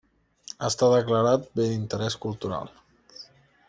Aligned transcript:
Està 0.69 0.89
declarat 0.93 1.47
bé 1.61 1.69
d'interés 1.69 2.19
cultural. 2.27 2.77